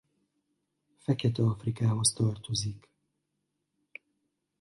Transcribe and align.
Fekete-Afrikához 0.97 2.13
tartozik. 2.13 2.89